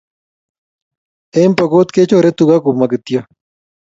en 1.41 1.51
pookot 1.57 1.87
kechore 1.95 2.29
tuka 2.37 2.57
komo 2.63 2.85
kityok 2.91 3.25